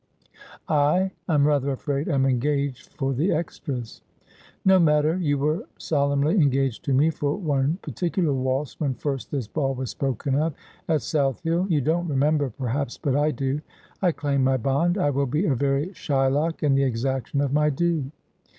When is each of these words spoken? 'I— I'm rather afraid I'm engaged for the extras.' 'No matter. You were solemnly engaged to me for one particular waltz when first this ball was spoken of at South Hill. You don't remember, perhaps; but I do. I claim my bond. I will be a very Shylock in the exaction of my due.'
'I— 0.67 1.11
I'm 1.29 1.45
rather 1.45 1.69
afraid 1.71 2.09
I'm 2.09 2.25
engaged 2.25 2.87
for 2.97 3.13
the 3.13 3.31
extras.' 3.31 4.01
'No 4.65 4.79
matter. 4.79 5.15
You 5.15 5.37
were 5.37 5.65
solemnly 5.77 6.41
engaged 6.41 6.83
to 6.85 6.93
me 6.95 7.11
for 7.11 7.35
one 7.37 7.77
particular 7.83 8.33
waltz 8.33 8.79
when 8.79 8.95
first 8.95 9.29
this 9.29 9.45
ball 9.45 9.75
was 9.75 9.91
spoken 9.91 10.33
of 10.33 10.55
at 10.89 11.03
South 11.03 11.41
Hill. 11.41 11.67
You 11.69 11.81
don't 11.81 12.07
remember, 12.07 12.49
perhaps; 12.49 12.97
but 12.97 13.15
I 13.15 13.29
do. 13.29 13.61
I 14.01 14.11
claim 14.11 14.43
my 14.43 14.57
bond. 14.57 14.97
I 14.97 15.11
will 15.11 15.27
be 15.27 15.45
a 15.45 15.53
very 15.53 15.89
Shylock 15.89 16.63
in 16.63 16.73
the 16.73 16.81
exaction 16.83 17.39
of 17.39 17.53
my 17.53 17.69
due.' 17.69 18.05